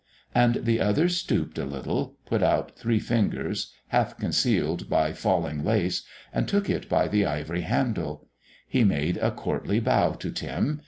[0.33, 6.01] And the other stooped a little, put out three fingers half concealed by falling lace,
[6.33, 8.27] and took it by the ivory handle.
[8.67, 10.79] He made a courtly bow to Tim.